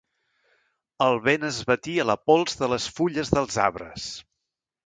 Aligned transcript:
El 1.07 1.19
vent 1.27 1.45
esbatia 1.51 2.07
la 2.13 2.17
pols 2.31 2.59
de 2.63 2.73
les 2.75 2.91
fulles 2.97 3.33
dels 3.37 3.63
arbres. 3.67 4.09